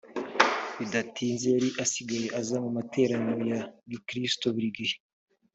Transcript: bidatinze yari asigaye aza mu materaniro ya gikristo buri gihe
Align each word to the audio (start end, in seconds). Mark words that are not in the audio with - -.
bidatinze 0.77 1.45
yari 1.55 1.69
asigaye 1.83 2.27
aza 2.39 2.55
mu 2.63 2.69
materaniro 2.77 3.43
ya 3.53 3.61
gikristo 3.89 4.45
buri 4.55 4.69
gihe 4.77 4.95